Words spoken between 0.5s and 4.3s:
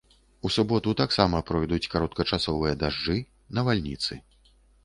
суботу таксама пройдуць кароткачасовыя дажджы, навальніцы.